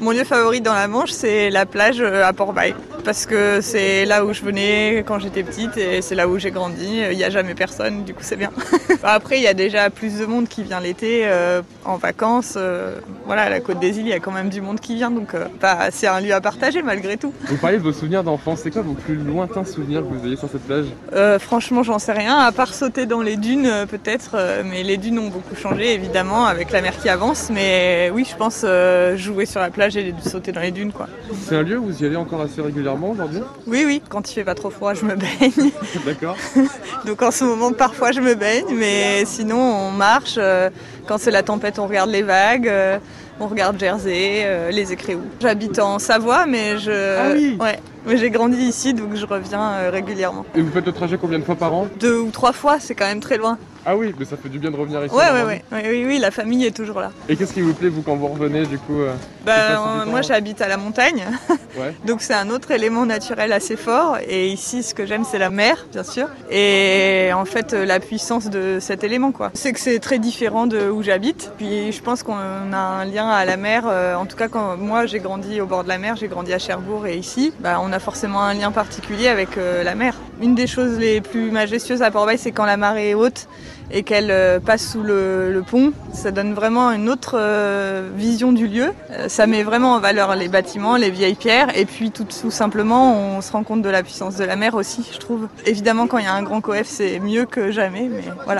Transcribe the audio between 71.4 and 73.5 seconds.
Puis, je pense qu'on a un lien à